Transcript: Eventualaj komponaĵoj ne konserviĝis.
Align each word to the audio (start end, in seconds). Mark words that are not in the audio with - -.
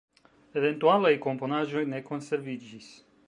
Eventualaj 0.61 1.11
komponaĵoj 1.27 1.85
ne 1.93 2.01
konserviĝis. 2.09 2.91